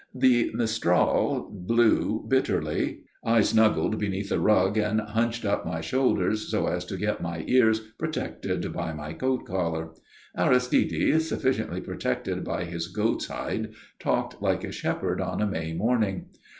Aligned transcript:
The 0.15 0.49
mistral 0.55 1.47
blew 1.53 2.25
bitterly. 2.27 3.01
I 3.23 3.41
snuggled 3.41 3.99
beneath 3.99 4.29
the 4.29 4.39
rug 4.39 4.75
and 4.75 4.99
hunched 4.99 5.45
up 5.45 5.63
my 5.63 5.79
shoulders 5.79 6.49
so 6.49 6.65
as 6.65 6.85
to 6.85 6.97
get 6.97 7.21
my 7.21 7.43
ears 7.47 7.79
protected 7.99 8.73
by 8.73 8.93
my 8.93 9.13
coat 9.13 9.45
collar. 9.45 9.91
Aristide, 10.35 11.21
sufficiently 11.21 11.81
protected 11.81 12.43
by 12.43 12.63
his 12.63 12.87
goat's 12.87 13.27
hide, 13.27 13.73
talked 13.99 14.41
like 14.41 14.63
a 14.63 14.71
shepherd 14.71 15.21
on 15.21 15.39
a 15.39 15.45
May 15.45 15.71
morning. 15.73 16.29